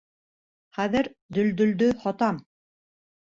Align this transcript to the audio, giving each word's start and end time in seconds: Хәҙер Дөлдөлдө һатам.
Хәҙер 0.77 1.09
Дөлдөлдө 1.39 1.91
һатам. 2.07 2.41